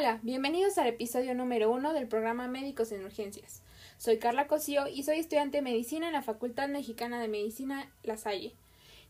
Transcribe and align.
Hola, 0.00 0.18
bienvenidos 0.22 0.78
al 0.78 0.86
episodio 0.86 1.34
número 1.34 1.70
uno 1.70 1.92
del 1.92 2.08
programa 2.08 2.48
Médicos 2.48 2.90
en 2.90 3.04
Urgencias. 3.04 3.60
Soy 3.98 4.18
Carla 4.18 4.46
Cosío 4.46 4.88
y 4.88 5.02
soy 5.02 5.18
estudiante 5.18 5.58
de 5.58 5.62
medicina 5.62 6.06
en 6.06 6.14
la 6.14 6.22
Facultad 6.22 6.70
Mexicana 6.70 7.20
de 7.20 7.28
Medicina 7.28 7.92
La 8.02 8.16
Salle. 8.16 8.54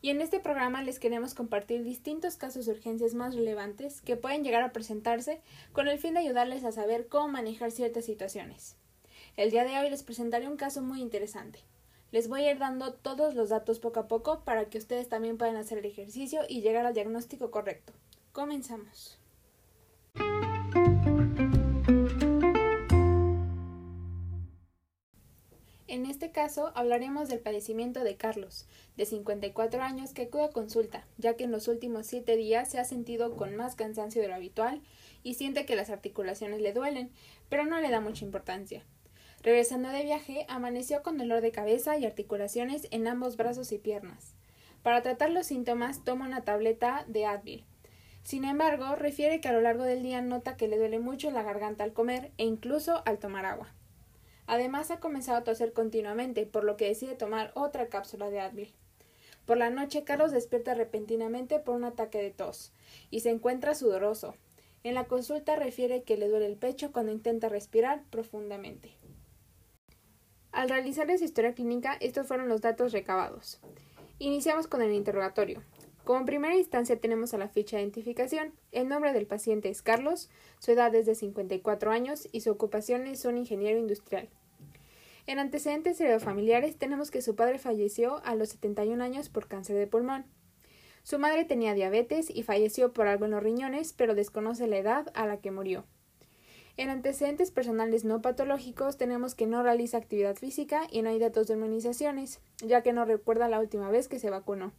Y 0.03 0.11
en 0.11 0.21
este 0.21 0.41
programa 0.41 0.83
les 0.83 0.99
queremos 0.99 1.35
compartir 1.35 1.85
distintos 1.85 2.35
casos 2.35 2.67
de 2.67 2.73
urgencias 2.73 3.15
más 3.15 3.37
relevantes 3.37 4.01
que 4.01 4.17
pueden 4.17 4.43
llegar 4.43 4.65
a 4.65 4.73
presentarse 4.73 5.41
con 5.71 5.87
el 5.87 6.01
fin 6.01 6.15
de 6.15 6.21
ayudarles 6.21 6.65
a 6.65 6.73
saber 6.73 7.07
cómo 7.07 7.29
manejar 7.29 7.71
ciertas 7.71 8.05
situaciones. 8.05 8.75
El 9.37 9.53
día 9.53 9.63
de 9.63 9.79
hoy 9.79 9.91
les 9.91 10.03
presentaré 10.03 10.49
un 10.49 10.57
caso 10.57 10.83
muy 10.83 11.01
interesante. 11.03 11.61
Les 12.11 12.27
voy 12.27 12.43
a 12.43 12.51
ir 12.51 12.59
dando 12.59 12.95
todos 12.95 13.37
los 13.37 13.51
datos 13.51 13.79
poco 13.79 14.01
a 14.01 14.09
poco 14.09 14.41
para 14.41 14.65
que 14.65 14.79
ustedes 14.79 15.09
también 15.09 15.39
puedan 15.39 15.55
hacer 15.55 15.79
el 15.79 15.85
ejercicio 15.85 16.41
y 16.49 16.63
llegar 16.63 16.85
al 16.85 16.95
diagnóstico 16.95 17.53
correcto. 17.53 17.93
Comenzamos. 18.33 19.20
En 26.01 26.07
este 26.07 26.31
caso 26.31 26.73
hablaremos 26.75 27.29
del 27.29 27.41
padecimiento 27.41 28.03
de 28.05 28.17
Carlos, 28.17 28.67
de 28.97 29.05
54 29.05 29.83
años, 29.83 30.15
que 30.15 30.23
acude 30.23 30.45
a 30.45 30.49
consulta, 30.49 31.07
ya 31.19 31.37
que 31.37 31.45
en 31.45 31.51
los 31.51 31.69
últimos 31.69 32.07
siete 32.07 32.37
días 32.37 32.71
se 32.71 32.81
ha 32.81 32.87
sentido 32.87 33.37
con 33.37 33.55
más 33.55 33.75
cansancio 33.75 34.23
de 34.23 34.29
lo 34.29 34.35
habitual 34.35 34.81
y 35.23 35.35
siente 35.35 35.67
que 35.67 35.77
las 35.77 35.91
articulaciones 35.91 36.63
le 36.63 36.73
duelen, 36.73 37.11
pero 37.51 37.67
no 37.67 37.79
le 37.83 37.91
da 37.91 38.01
mucha 38.01 38.25
importancia. 38.25 38.83
Regresando 39.43 39.91
de 39.91 40.03
viaje, 40.03 40.47
amaneció 40.49 41.03
con 41.03 41.19
dolor 41.19 41.43
de 41.43 41.53
cabeza 41.53 41.99
y 41.99 42.07
articulaciones 42.07 42.89
en 42.93 43.07
ambos 43.07 43.37
brazos 43.37 43.71
y 43.71 43.77
piernas. 43.77 44.33
Para 44.83 45.03
tratar 45.03 45.29
los 45.29 45.49
síntomas, 45.49 46.03
toma 46.03 46.25
una 46.25 46.45
tableta 46.45 47.05
de 47.09 47.27
Advil. 47.27 47.67
Sin 48.23 48.47
embargo, 48.47 48.97
refiere 48.97 49.43
que 49.43 49.49
a 49.49 49.53
lo 49.53 49.61
largo 49.61 49.85
del 49.85 50.03
día 50.03 50.23
nota 50.23 50.57
que 50.57 50.67
le 50.67 50.79
duele 50.79 50.99
mucho 50.99 51.31
la 51.31 51.43
garganta 51.43 51.85
al 51.85 51.93
comer 51.93 52.33
e 52.39 52.47
incluso 52.47 53.03
al 53.05 53.19
tomar 53.19 53.45
agua. 53.45 53.75
Además 54.51 54.91
ha 54.91 54.99
comenzado 54.99 55.39
a 55.39 55.45
toser 55.45 55.73
continuamente, 55.73 56.45
por 56.45 56.65
lo 56.65 56.77
que 56.77 56.89
decide 56.89 57.15
tomar 57.15 57.53
otra 57.55 57.87
cápsula 57.87 58.31
de 58.31 58.41
Advil. 58.41 58.75
Por 59.47 59.59
la 59.59 59.71
noche, 59.71 60.03
Carlos 60.03 60.33
despierta 60.33 60.75
repentinamente 60.75 61.61
por 61.61 61.77
un 61.77 61.85
ataque 61.85 62.21
de 62.21 62.33
tos 62.33 62.73
y 63.11 63.21
se 63.21 63.31
encuentra 63.31 63.77
sudoroso. 63.77 64.35
En 64.83 64.95
la 64.95 65.05
consulta 65.05 65.55
refiere 65.55 66.03
que 66.03 66.17
le 66.17 66.29
duele 66.29 66.47
el 66.47 66.57
pecho 66.57 66.91
cuando 66.91 67.13
intenta 67.13 67.49
respirar 67.49 68.03
profundamente. 68.11 68.91
Al 70.51 70.69
realizar 70.69 71.09
esa 71.13 71.25
historia 71.25 71.55
clínica, 71.55 71.97
estos 72.01 72.27
fueron 72.27 72.49
los 72.49 72.61
datos 72.61 72.91
recabados. 72.91 73.61
Iniciamos 74.19 74.67
con 74.67 74.83
el 74.83 74.93
interrogatorio. 74.93 75.63
Como 76.05 76.25
primera 76.25 76.57
instancia 76.57 76.99
tenemos 76.99 77.35
a 77.35 77.39
la 77.39 77.49
ficha 77.49 77.77
de 77.77 77.83
identificación. 77.83 78.53
El 78.73 78.89
nombre 78.89 79.13
del 79.13 79.27
paciente 79.27 79.69
es 79.69 79.83
Carlos, 79.83 80.31
su 80.59 80.73
edad 80.73 80.95
es 80.95 81.07
de 81.07 81.15
54 81.15 81.91
años 81.91 82.29
y 82.33 82.41
su 82.41 82.51
ocupación 82.51 83.07
es 83.07 83.25
un 83.25 83.37
ingeniero 83.37 83.79
industrial. 83.79 84.29
En 85.27 85.39
antecedentes 85.39 86.03
familiares 86.23 86.77
tenemos 86.77 87.11
que 87.11 87.23
su 87.23 87.37
padre 87.37 87.59
falleció 87.59 88.21
a 88.25 88.35
los 88.35 88.49
71 88.49 89.03
años 89.05 89.29
por 89.29 89.47
cáncer 89.47 89.77
de 89.77 89.87
pulmón. 89.87 90.25
Su 91.03 91.19
madre 91.19 91.45
tenía 91.45 91.75
diabetes 91.75 92.31
y 92.31 92.43
falleció 92.43 92.93
por 92.93 93.07
algo 93.07 93.27
en 93.27 93.31
los 93.33 93.43
riñones, 93.43 93.93
pero 93.93 94.15
desconoce 94.15 94.67
la 94.67 94.79
edad 94.79 95.13
a 95.15 95.27
la 95.27 95.37
que 95.37 95.51
murió. 95.51 95.85
En 96.77 96.89
antecedentes 96.89 97.51
personales 97.51 98.05
no 98.05 98.23
patológicos 98.23 98.97
tenemos 98.97 99.35
que 99.35 99.47
no 99.47 99.63
realiza 99.63 99.99
actividad 99.99 100.37
física 100.37 100.83
y 100.91 101.03
no 101.03 101.11
hay 101.11 101.19
datos 101.19 101.47
de 101.47 101.55
inmunizaciones, 101.55 102.41
ya 102.65 102.83
que 102.83 102.93
no 102.93 103.05
recuerda 103.05 103.49
la 103.49 103.61
última 103.61 103.91
vez 103.91 104.09
que 104.09 104.19
se 104.19 104.31
vacunó. 104.31 104.73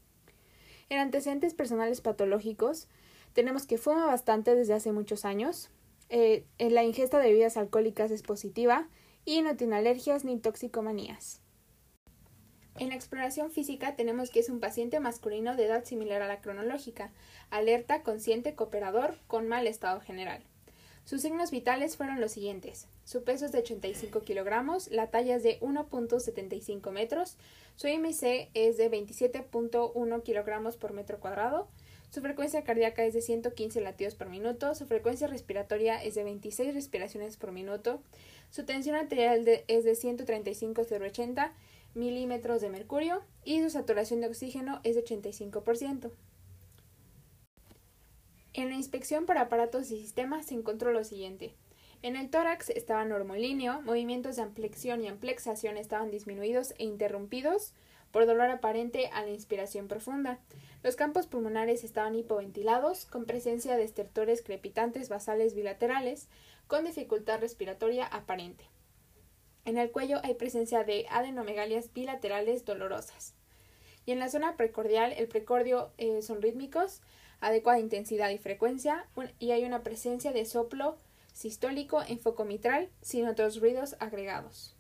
En 0.92 1.00
antecedentes 1.00 1.53
personales 1.53 2.02
patológicos 2.02 2.89
tenemos 3.31 3.66
que 3.66 3.78
fuma 3.78 4.08
bastante 4.08 4.56
desde 4.56 4.73
hace 4.73 4.92
muchos 4.92 5.23
años, 5.23 5.70
eh, 6.09 6.44
la 6.59 6.83
ingesta 6.83 7.17
de 7.17 7.30
bebidas 7.30 7.56
alcohólicas 7.56 8.11
es 8.11 8.23
positiva, 8.23 8.89
y 9.23 9.42
no 9.42 9.55
tiene 9.55 9.77
alergias 9.77 10.26
ni 10.26 10.38
toxicomanías. 10.38 11.39
En 12.77 12.89
la 12.89 12.95
exploración 12.95 13.52
física 13.52 13.95
tenemos 13.95 14.32
que 14.32 14.42
es 14.42 14.49
un 14.49 14.60
paciente 14.60 14.99
masculino 14.99 15.55
de 15.55 15.67
edad 15.67 15.86
similar 15.86 16.21
a 16.23 16.27
la 16.27 16.42
cronológica, 16.42 17.14
alerta, 17.52 18.04
consciente, 18.04 18.55
cooperador, 18.55 19.15
con 19.27 19.48
mal 19.48 19.67
estado 19.67 20.02
general. 20.02 20.44
Sus 21.06 21.22
signos 21.22 21.52
vitales 21.52 21.98
fueron 21.98 22.22
los 22.22 22.32
siguientes. 22.32 22.88
Su 23.04 23.23
peso 23.23 23.45
es 23.45 23.52
de 23.52 23.60
85 23.60 24.22
kilogramos, 24.22 24.89
la 24.92 25.08
talla 25.08 25.36
es 25.36 25.44
de 25.44 25.60
1.75 25.60 26.92
metros, 26.92 27.38
su 27.76 27.88
IMC 27.88 28.50
es 28.54 28.78
de 28.78 28.92
27.1 28.92 30.23
kilogramos 30.23 30.78
por 30.78 30.94
metro 30.94 31.20
cuadrado, 31.20 31.67
su 32.12 32.22
frecuencia 32.22 32.64
cardíaca 32.64 33.04
es 33.04 33.14
de 33.14 33.22
115 33.22 33.82
latidos 33.82 34.16
por 34.16 34.30
minuto, 34.30 34.76
su 34.76 34.86
frecuencia 34.86 35.28
respiratoria 35.28 36.04
es 36.04 36.16
de 36.16 36.23
26 36.23 36.73
respiraciones 36.73 37.38
por 37.38 37.52
minuto, 37.52 38.02
su 38.50 38.66
tensión 38.66 38.95
arterial 38.95 39.48
es 39.68 39.83
de 39.86 39.95
135 39.95 40.83
sobre 40.83 41.08
80 41.08 41.54
milímetros 41.94 42.62
de 42.62 42.70
mercurio 42.70 43.23
y 43.44 43.62
su 43.62 43.70
saturación 43.70 44.22
de 44.22 44.28
oxígeno 44.28 44.82
es 44.83 44.95
de 44.95 45.04
85%. 45.04 46.12
En 48.54 48.70
la 48.70 48.76
inspección 48.76 49.26
por 49.26 49.38
aparatos 49.38 49.92
y 49.92 50.00
sistemas 50.02 50.48
se 50.48 50.56
encontró 50.56 50.92
lo 50.92 51.04
siguiente. 51.04 51.54
En 52.02 52.16
el 52.16 52.30
tórax 52.30 52.70
estaba 52.70 53.06
normolíneo, 53.06 53.82
movimientos 53.82 54.36
de 54.36 54.42
amplexión 54.42 55.04
y 55.04 55.08
amplexación 55.08 55.78
estaban 55.78 56.12
disminuidos 56.12 56.73
e 56.78 56.84
interrumpidos 56.84 57.73
por 58.12 58.26
dolor 58.26 58.50
aparente 58.50 59.08
a 59.14 59.23
la 59.23 59.30
inspiración 59.30 59.88
profunda. 59.88 60.39
Los 60.84 60.95
campos 60.95 61.28
pulmonares 61.28 61.84
estaban 61.84 62.16
hipoventilados, 62.16 63.06
con 63.06 63.26
presencia 63.26 63.78
de 63.78 63.84
estertores 63.84 64.42
crepitantes 64.42 65.08
basales 65.08 65.56
bilaterales, 65.56 66.28
con 66.68 66.83
dificultad 66.83 67.39
respiratoria 67.39 68.06
aparente. 68.06 68.66
En 69.64 69.78
el 69.78 69.92
cuello 69.92 70.20
hay 70.23 70.33
presencia 70.33 70.83
de 70.83 71.06
adenomegalias 71.10 71.94
bilaterales 71.94 72.66
dolorosas. 72.66 73.36
Y 74.06 74.12
en 74.12 74.20
la 74.20 74.30
zona 74.30 74.58
precordial, 74.58 75.14
el 75.14 75.28
precordio 75.28 75.92
eh, 75.98 76.23
son 76.23 76.42
rítmicos, 76.42 77.02
adecuada 77.41 77.79
intensidad 77.79 78.29
y 78.29 78.37
frecuencia, 78.37 79.05
y 79.39 79.52
hay 79.52 79.65
una 79.65 79.83
presencia 79.83 80.31
de 80.31 80.45
soplo 80.45 80.97
sistólico 81.33 82.02
en 82.07 82.19
foco 82.19 82.45
mitral, 82.45 82.89
sin 83.02 83.27
otros 83.27 83.59
ruidos 83.59 83.95
agregados. 83.99 84.75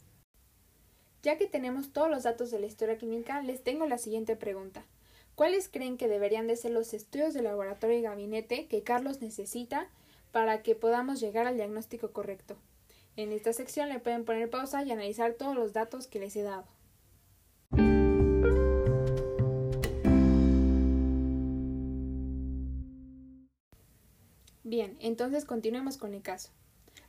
Ya 1.23 1.37
que 1.37 1.47
tenemos 1.47 1.91
todos 1.91 2.09
los 2.09 2.23
datos 2.23 2.49
de 2.51 2.59
la 2.59 2.65
historia 2.67 2.97
clínica, 2.97 3.41
les 3.41 3.63
tengo 3.63 3.85
la 3.85 3.97
siguiente 3.97 4.35
pregunta. 4.35 4.85
¿Cuáles 5.35 5.69
creen 5.69 5.97
que 5.97 6.07
deberían 6.07 6.47
de 6.47 6.55
ser 6.55 6.71
los 6.71 6.93
estudios 6.93 7.33
de 7.33 7.41
laboratorio 7.41 7.97
y 7.97 8.01
gabinete 8.01 8.67
que 8.67 8.83
Carlos 8.83 9.21
necesita 9.21 9.89
para 10.31 10.61
que 10.63 10.75
podamos 10.75 11.19
llegar 11.19 11.47
al 11.47 11.57
diagnóstico 11.57 12.11
correcto. 12.11 12.57
En 13.15 13.31
esta 13.31 13.53
sección 13.53 13.89
le 13.89 13.99
pueden 13.99 14.25
poner 14.25 14.49
pausa 14.49 14.83
y 14.83 14.91
analizar 14.91 15.33
todos 15.33 15.55
los 15.55 15.73
datos 15.73 16.07
que 16.07 16.19
les 16.19 16.35
he 16.35 16.41
dado. 16.41 16.65
Bien, 24.71 24.95
entonces 25.01 25.43
continuemos 25.43 25.97
con 25.97 26.13
el 26.13 26.21
caso. 26.21 26.49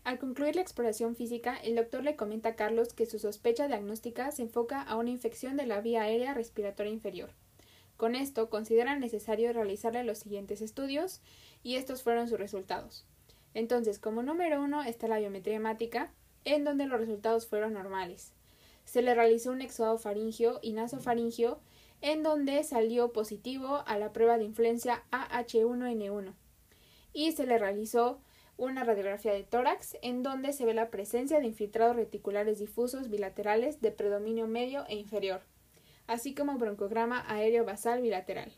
Al 0.03 0.19
concluir 0.19 0.57
la 0.57 0.63
exploración 0.63 1.15
física, 1.15 1.57
el 1.57 1.77
doctor 1.77 2.03
le 2.03 2.17
comenta 2.17 2.49
a 2.49 2.57
Carlos 2.57 2.93
que 2.93 3.07
su 3.07 3.21
sospecha 3.21 3.69
diagnóstica 3.69 4.33
se 4.33 4.43
enfoca 4.43 4.83
a 4.83 4.97
una 4.97 5.11
infección 5.11 5.57
de 5.57 5.67
la 5.67 5.81
vía 5.81 6.03
aérea 6.03 6.35
respiratoria 6.35 6.93
inferior. 6.93 7.31
Con 7.97 8.17
esto, 8.17 8.51
considera 8.51 8.99
necesario 8.99 9.53
realizarle 9.53 10.03
los 10.03 10.19
siguientes 10.19 10.61
estudios 10.61 11.21
y 11.63 11.77
estos 11.77 12.03
fueron 12.03 12.27
sus 12.27 12.41
resultados. 12.41 13.07
Entonces, 13.55 14.01
como 14.01 14.25
número 14.25 14.61
uno 14.61 14.83
está 14.83 15.07
la 15.07 15.21
biometría 15.21 15.55
hemática, 15.55 16.13
en 16.45 16.65
donde 16.65 16.87
los 16.87 16.99
resultados 16.99 17.47
fueron 17.47 17.75
normales. 17.75 18.33
Se 18.87 19.03
le 19.03 19.15
realizó 19.15 19.53
un 19.53 19.63
exudado 19.63 19.99
faringio 19.99 20.59
y 20.63 20.73
nasofaringio, 20.73 21.61
en 22.01 22.25
donde 22.25 22.65
salió 22.65 23.13
positivo 23.13 23.85
a 23.87 23.99
la 23.99 24.13
prueba 24.13 24.37
de 24.37 24.47
influencia 24.47 25.05
AH1N1. 25.13 26.35
Y 27.13 27.33
se 27.33 27.47
le 27.47 27.59
realizó 27.59 28.21
una 28.57 28.85
radiografía 28.85 29.33
de 29.33 29.43
tórax, 29.43 29.97
en 30.03 30.23
donde 30.23 30.53
se 30.53 30.65
ve 30.65 30.75
la 30.75 30.91
presencia 30.91 31.41
de 31.41 31.47
infiltrados 31.47 31.97
reticulares 31.97 32.59
difusos 32.59 33.09
bilaterales 33.09 33.81
de 33.81 33.91
predominio 33.91 34.47
medio 34.47 34.85
e 34.89 34.97
inferior, 34.97 35.43
así 36.07 36.35
como 36.35 36.59
broncograma 36.59 37.25
aéreo 37.29 37.65
basal 37.65 38.03
bilateral. 38.03 38.53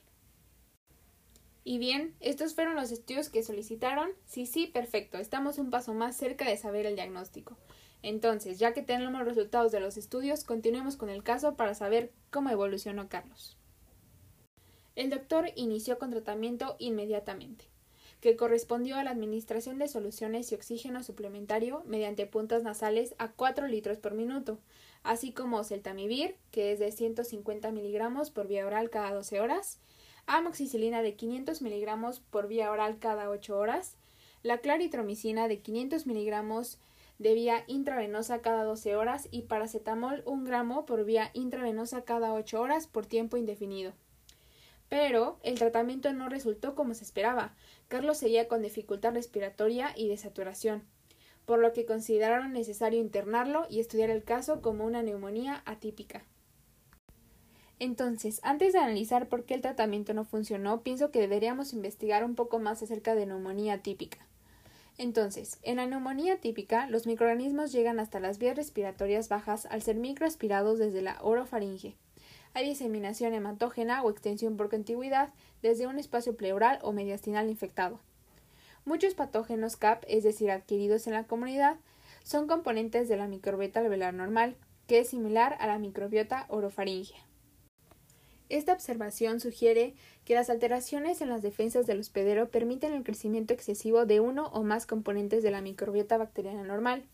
Y 1.67 1.79
bien, 1.79 2.15
estos 2.21 2.55
fueron 2.55 2.77
los 2.77 2.93
estudios 2.93 3.31
que 3.31 3.43
solicitaron. 3.43 4.11
Sí, 4.27 4.45
sí, 4.45 4.67
perfecto. 4.67 5.17
Estamos 5.17 5.59
un 5.59 5.71
paso 5.71 5.95
más 5.95 6.15
cerca 6.15 6.47
de 6.47 6.59
saber 6.59 6.85
el 6.85 6.95
diagnóstico. 6.95 7.57
Entonces, 8.03 8.59
ya 8.59 8.75
que 8.75 8.83
tenemos 8.83 9.15
los 9.15 9.25
resultados 9.27 9.73
de 9.73 9.81
los 9.81 9.97
estudios, 9.97 10.45
continuemos 10.45 10.97
con 10.97 11.09
el 11.09 11.23
caso 11.23 11.57
para 11.57 11.75
saber 11.75 12.13
cómo 12.31 12.51
evolucionó 12.51 13.09
Carlos. 13.09 13.57
El 14.95 15.09
doctor 15.09 15.51
inició 15.57 15.99
con 15.99 16.11
tratamiento 16.11 16.77
inmediatamente, 16.79 17.65
que 18.25 18.37
correspondió 18.37 18.97
a 18.97 19.05
la 19.05 19.11
administración 19.11 19.79
de 19.79 19.87
soluciones 19.87 20.51
y 20.51 20.55
oxígeno 20.55 21.03
suplementario 21.03 21.83
mediante 21.85 22.25
puntas 22.25 22.63
nasales 22.63 23.15
a 23.19 23.31
4 23.31 23.67
litros 23.67 23.99
por 23.99 24.15
minuto, 24.15 24.57
así 25.03 25.33
como 25.33 25.63
celtamivir, 25.63 26.35
que 26.51 26.73
es 26.73 26.79
de 26.79 26.91
150 26.91 27.71
miligramos 27.71 28.31
por 28.31 28.49
vía 28.49 28.67
oral 28.67 28.89
cada 28.89 29.13
12 29.13 29.41
horas, 29.43 29.79
amoxicilina 30.25 31.03
de 31.03 31.17
500 31.17 31.61
miligramos 31.61 32.21
por 32.21 32.49
vía 32.49 32.71
oral 32.71 32.99
cada 32.99 33.29
8 33.29 33.59
horas, 33.59 33.99
la 34.43 34.57
claritromicina 34.57 35.47
de 35.47 35.59
500 35.59 36.07
miligramos 36.07 36.79
de 37.19 37.35
vía 37.35 37.65
intravenosa 37.67 38.41
cada 38.41 38.65
12 38.65 38.97
horas 38.97 39.29
y 39.33 39.43
paracetamol 39.43 40.23
un 40.25 40.47
gramo 40.47 40.87
por 40.87 41.05
vía 41.05 41.31
intravenosa 41.35 42.05
cada 42.07 42.33
8 42.33 42.59
horas 42.59 42.87
por 42.87 43.05
tiempo 43.05 43.37
indefinido. 43.37 43.93
Pero 44.89 45.39
el 45.43 45.59
tratamiento 45.59 46.13
no 46.13 46.29
resultó 46.29 46.75
como 46.75 46.95
se 46.95 47.05
esperaba. 47.05 47.55
Carlos 47.89 48.19
seguía 48.19 48.49
con 48.49 48.63
dificultad 48.63 49.15
respiratoria 49.15 49.93
y 49.97 50.09
desaturación, 50.09 50.85
por 51.45 51.59
lo 51.59 51.73
que 51.73 51.87
consideraron 51.87 52.53
necesario 52.53 53.01
internarlo 53.01 53.67
y 53.69 53.81
estudiar 53.81 54.11
el 54.11 54.25
caso 54.25 54.61
como 54.61 54.85
una 54.85 55.03
neumonía 55.03 55.63
atípica. 55.67 56.25
Entonces, 57.81 58.41
antes 58.45 58.73
de 58.73 58.79
analizar 58.79 59.29
por 59.29 59.45
qué 59.45 59.55
el 59.55 59.61
tratamiento 59.61 60.15
no 60.15 60.25
funcionó, 60.25 60.83
pienso 60.83 61.11
que 61.11 61.21
deberíamos 61.21 61.73
investigar 61.73 62.25
un 62.25 62.35
poco 62.35 62.59
más 62.61 62.83
acerca 62.83 63.15
de 63.15 63.27
neumonía 63.27 63.83
típica. 63.83 64.19
Entonces, 64.97 65.59
en 65.63 65.77
la 65.77 65.87
neumonía 65.87 66.41
típica, 66.41 66.89
los 66.89 67.07
microorganismos 67.07 67.73
llegan 67.73 67.99
hasta 67.99 68.21
las 68.21 68.39
vías 68.39 68.57
respiratorias 68.57 69.29
bajas 69.29 69.67
al 69.67 69.83
ser 69.83 69.97
microaspirados 69.97 70.79
desde 70.79 71.03
la 71.03 71.19
orofaringe. 71.21 71.97
Hay 72.55 72.65
diseminación 72.69 73.35
hematógena 73.35 74.03
o 74.05 74.11
extensión 74.11 74.57
por 74.57 74.71
contigüidad 74.71 75.35
desde 75.61 75.89
un 75.89 75.99
espacio 75.99 76.37
pleural 76.37 76.79
o 76.83 76.93
mediastinal 76.93 77.51
infectado. 77.51 77.99
Muchos 78.85 79.15
patógenos 79.15 79.77
CAP, 79.77 80.05
es 80.07 80.23
decir, 80.23 80.53
adquiridos 80.53 81.09
en 81.09 81.15
la 81.15 81.25
comunidad, 81.25 81.77
son 82.23 82.47
componentes 82.47 83.09
de 83.09 83.17
la 83.17 83.27
microbiota 83.27 83.81
alveolar 83.81 84.15
normal, 84.15 84.57
que 84.87 85.01
es 85.01 85.09
similar 85.09 85.57
a 85.59 85.67
la 85.67 85.79
microbiota 85.79 86.47
orofaringea. 86.49 87.19
Esta 88.51 88.73
observación 88.73 89.41
sugiere 89.41 89.95
que 90.25 90.35
las 90.35 90.49
alteraciones 90.49 91.23
en 91.23 91.31
las 91.31 91.43
defensas 91.43 91.87
del 91.87 91.99
hospedero 91.99 92.51
permiten 92.51 92.93
el 92.93 93.03
crecimiento 93.03 93.53
excesivo 93.53 94.07
de 94.07 94.21
uno 94.21 94.47
o 94.49 94.63
más 94.63 94.87
componentes 94.87 95.43
de 95.43 95.51
la 95.51 95.61
microbiota 95.61 96.19
bacteriana 96.19 96.63
normal. 96.63 97.05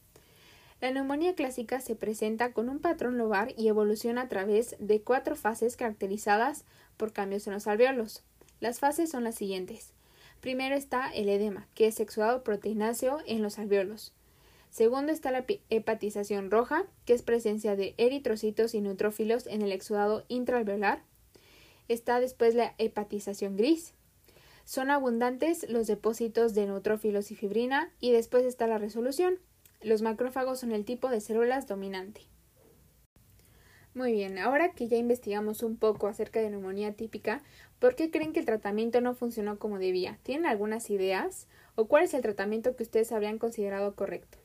La 0.81 0.91
neumonía 0.91 1.35
clásica 1.35 1.81
se 1.81 1.94
presenta 1.94 2.53
con 2.53 2.71
un 2.71 2.79
patrón 2.79 3.19
lobar 3.19 3.53
y 3.59 3.69
evoluciona 3.69 4.23
a 4.23 4.29
través 4.29 4.77
de 4.79 5.03
cuatro 5.03 5.37
fases 5.37 5.77
caracterizadas 5.77 6.65
por 6.97 7.12
cambios 7.12 7.47
en 7.47 7.53
los 7.53 7.67
alveolos. 7.67 8.23
Las 8.61 8.79
fases 8.79 9.11
son 9.11 9.25
las 9.25 9.35
siguientes. 9.35 9.93
Primero 10.41 10.75
está 10.75 11.11
el 11.11 11.29
edema, 11.29 11.69
que 11.75 11.87
es 11.87 11.94
sexuado 11.94 12.43
proteináceo 12.43 13.19
en 13.27 13.43
los 13.43 13.59
alveolos. 13.59 14.15
Segundo 14.71 15.12
está 15.12 15.31
la 15.32 15.44
hepatización 15.69 16.50
roja, 16.50 16.87
que 17.05 17.12
es 17.12 17.23
presencia 17.23 17.76
de 17.76 17.94
eritrocitos 17.99 18.75
y 18.75 18.81
neutrófilos 18.81 19.47
en 19.49 19.61
el 19.61 19.73
exudado 19.73 20.25
intraalveolar. 20.29 21.03
Está 21.88 22.21
después 22.21 22.55
la 22.55 22.75
hepatización 22.79 23.56
gris. 23.56 23.93
Son 24.65 24.91
abundantes 24.91 25.69
los 25.69 25.88
depósitos 25.88 26.55
de 26.55 26.67
neutrófilos 26.67 27.33
y 27.33 27.35
fibrina 27.35 27.93
y 28.00 28.12
después 28.12 28.44
está 28.44 28.67
la 28.67 28.79
resolución. 28.79 29.41
Los 29.82 30.03
macrófagos 30.03 30.61
son 30.61 30.73
el 30.73 30.85
tipo 30.85 31.09
de 31.09 31.23
células 31.23 31.67
dominante. 31.67 32.21
Muy 33.94 34.12
bien, 34.12 34.38
ahora 34.38 34.73
que 34.73 34.88
ya 34.88 34.99
investigamos 34.99 35.62
un 35.62 35.77
poco 35.77 36.06
acerca 36.06 36.38
de 36.38 36.50
neumonía 36.50 36.93
típica, 36.93 37.43
¿por 37.79 37.97
qué 37.97 38.11
creen 38.11 38.35
que 38.35 38.41
el 38.41 38.47
tratamiento 38.47 39.00
no 39.00 39.15
funcionó 39.15 39.59
como 39.59 39.79
debía? 39.79 40.19
¿Tienen 40.23 40.47
algunas 40.47 40.91
ideas? 40.91 41.49
¿O 41.77 41.87
cuál 41.87 42.05
es 42.05 42.12
el 42.12 42.21
tratamiento 42.21 42.77
que 42.77 42.82
ustedes 42.82 43.11
habrían 43.11 43.38
considerado 43.38 43.97
correcto? 43.97 44.38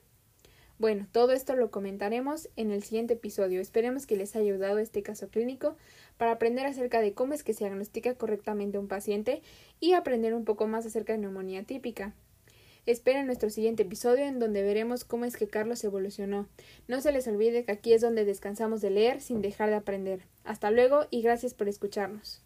Bueno, 0.78 1.08
todo 1.12 1.34
esto 1.34 1.56
lo 1.56 1.70
comentaremos 1.70 2.50
en 2.56 2.72
el 2.72 2.84
siguiente 2.84 3.14
episodio. 3.14 3.60
Esperemos 3.60 4.08
que 4.08 4.16
les 4.16 4.36
haya 4.36 4.46
ayudado 4.46 4.80
este 4.80 5.04
caso 5.04 5.28
clínico 5.28 5.76
para 6.18 6.32
aprender 6.32 6.66
acerca 6.66 7.02
de 7.02 7.14
cómo 7.14 7.34
es 7.34 7.44
que 7.44 7.54
se 7.54 7.66
diagnostica 7.66 8.16
correctamente 8.16 8.78
un 8.78 8.88
paciente 8.88 9.42
y 9.80 9.94
aprender 9.94 10.34
un 10.34 10.46
poco 10.46 10.66
más 10.66 10.86
acerca 10.86 11.14
de 11.14 11.20
neumonía 11.20 11.64
típica. 11.64 12.14
Esperen 12.86 13.26
nuestro 13.26 13.50
siguiente 13.50 13.84
episodio 13.84 14.26
en 14.26 14.40
donde 14.40 14.62
veremos 14.62 15.06
cómo 15.06 15.26
es 15.26 15.36
que 15.36 15.48
Carlos 15.48 15.84
evolucionó. 15.84 16.48
No 16.88 17.02
se 17.02 17.12
les 17.12 17.28
olvide 17.28 17.66
que 17.66 17.72
aquí 17.72 17.94
es 17.94 18.02
donde 18.02 18.26
descansamos 18.26 18.80
de 18.82 18.92
leer 18.92 19.22
sin 19.22 19.42
dejar 19.42 19.70
de 19.70 19.76
aprender. 19.76 20.22
Hasta 20.44 20.70
luego 20.70 21.08
y 21.10 21.24
gracias 21.24 21.56
por 21.56 21.68
escucharnos. 21.68 22.44